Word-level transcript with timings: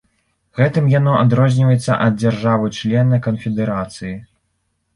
Гэтым 0.59 0.87
яно 0.99 1.13
адрозніваецца 1.25 1.99
ад 2.07 2.17
дзяржавы-члена 2.23 3.23
канфедэрацыі. 3.29 4.13